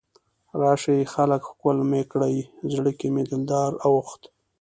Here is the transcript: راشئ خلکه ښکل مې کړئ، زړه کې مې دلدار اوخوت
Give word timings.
راشئ 0.61 1.01
خلکه 1.13 1.45
ښکل 1.49 1.77
مې 1.89 2.01
کړئ، 2.11 2.37
زړه 2.73 2.91
کې 2.99 3.07
مې 3.13 3.23
دلدار 3.31 3.71
اوخوت 3.87 4.23